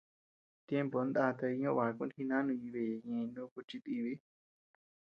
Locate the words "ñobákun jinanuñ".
1.61-2.61